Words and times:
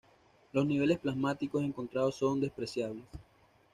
Los 0.51 0.65
niveles 0.65 0.97
plasmáticos 0.97 1.61
encontrados 1.63 2.15
son 2.15 2.41
despreciables. 2.41 3.05